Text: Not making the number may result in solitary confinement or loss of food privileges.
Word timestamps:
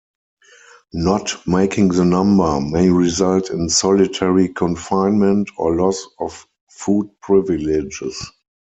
Not 0.93 1.35
making 1.45 1.89
the 1.89 2.03
number 2.05 2.59
may 2.59 2.89
result 2.89 3.51
in 3.51 3.69
solitary 3.69 4.47
confinement 4.49 5.51
or 5.59 5.75
loss 5.75 6.07
of 6.19 6.47
food 6.71 7.11
privileges. 7.21 8.31